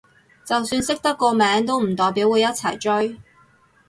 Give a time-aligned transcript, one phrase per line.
[0.43, 3.19] 就算識得個名都唔代表會一齊追